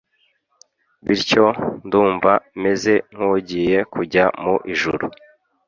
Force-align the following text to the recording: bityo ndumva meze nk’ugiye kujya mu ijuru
bityo 1.05 1.45
ndumva 1.85 2.31
meze 2.63 2.93
nk’ugiye 3.13 3.77
kujya 3.93 4.23
mu 4.43 4.55
ijuru 4.73 5.05